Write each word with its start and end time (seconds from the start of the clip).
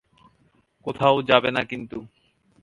কোথাও 0.85 1.15
যাবে 1.21 1.49
না 1.51 1.61
কিন্তু। 1.63 1.97